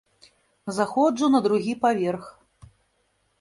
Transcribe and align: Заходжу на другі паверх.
Заходжу 0.77 1.29
на 1.35 1.41
другі 1.49 1.75
паверх. 1.85 2.25